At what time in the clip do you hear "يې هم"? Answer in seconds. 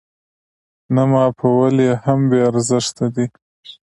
1.85-2.19